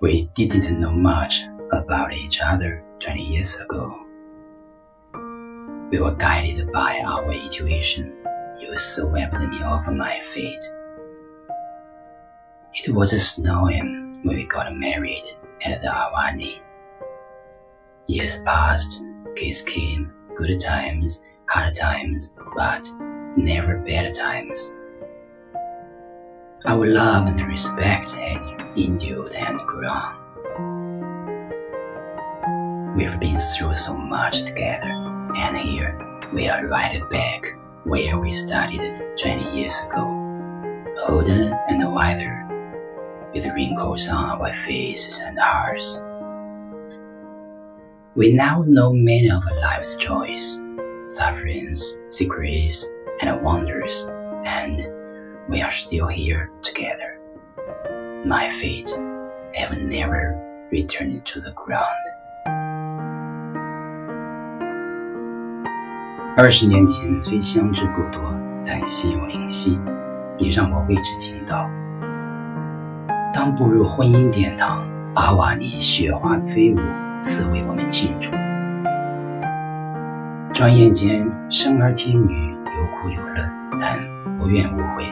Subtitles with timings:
[0.00, 1.42] We didn't know much
[1.72, 4.06] about each other 20 years ago.
[5.90, 8.16] We were guided by our intuition.
[8.58, 10.64] You swept me off my feet.
[12.72, 15.26] It was snowing when we got married
[15.66, 16.60] at the Awani.
[18.06, 19.02] Years passed,
[19.36, 22.88] kids came, good times, hard times, but
[23.36, 24.76] never bad times.
[26.66, 28.46] Our love and respect has
[28.76, 30.12] endured and grown.
[32.94, 34.90] We've been through so much together,
[35.36, 35.98] and here
[36.34, 37.46] we are right back
[37.84, 40.04] where we started 20 years ago,
[41.08, 42.46] older and wiser,
[43.32, 46.04] with wrinkles on our faces and hearts.
[48.14, 50.60] We now know many of life's joys,
[51.06, 52.86] sufferings, secrets,
[53.22, 54.10] and wonders,
[54.44, 54.99] and
[55.48, 57.18] we are still here together.
[58.24, 58.88] My feet
[59.54, 60.36] have never
[60.70, 61.84] returned to the ground.
[66.36, 68.32] 二十年前虽相知不多，
[68.64, 69.78] 但心有灵犀，
[70.38, 71.68] 你让我为之倾倒。
[73.32, 76.78] 当步入婚姻殿堂，阿瓦尼雪花飞舞，
[77.22, 78.30] 似为我们庆祝。
[80.52, 83.42] 转眼间，生儿天女，有苦有乐，
[83.78, 83.98] 但
[84.38, 85.04] 无怨无悔。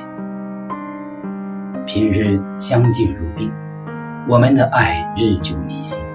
[1.88, 3.50] 平日相敬如宾，
[4.28, 6.06] 我们的爱日久弥新。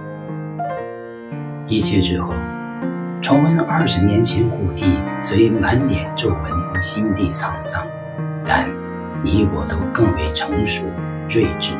[1.68, 2.32] 一切之后，
[3.24, 4.86] 重温二十年前故地，
[5.20, 7.84] 虽满脸皱纹，心地沧桑，
[8.46, 8.70] 但
[9.24, 10.86] 你我都更为成熟
[11.28, 11.74] 睿智。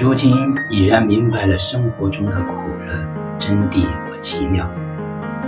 [0.00, 0.32] 如今
[0.70, 2.54] 已然明白了生活中的苦
[2.86, 2.94] 乐
[3.36, 4.70] 真谛和奇妙，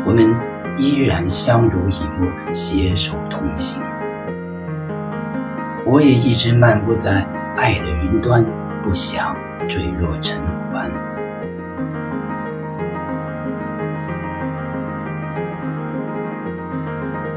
[0.05, 0.35] 我们
[0.77, 3.81] 依然相濡以沫，携手同行。
[5.91, 8.47] 我也一直漫步在爱的云端，
[8.81, 9.35] 不想
[9.69, 10.41] 坠落尘